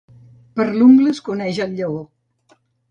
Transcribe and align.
Per 0.59 0.65
l'ungla 0.79 1.13
es 1.17 1.21
coneix 1.31 1.63
el 1.69 1.79
lleó. 1.81 2.05